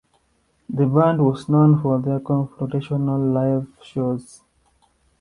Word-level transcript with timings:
The 0.67 0.87
band 0.87 1.23
was 1.23 1.47
known 1.47 1.79
for 1.79 1.99
their 1.99 2.19
confrontational 2.19 3.31
live 3.33 3.67
shows. 3.85 4.41